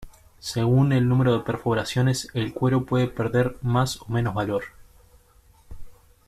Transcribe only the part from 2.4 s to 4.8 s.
cuero puede perder más o menos valor.